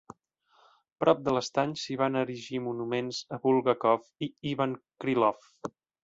[1.03, 4.73] Prop de l'estany s'hi van erigir monuments a Bulgakov i a Ivan
[5.05, 5.51] Krylov.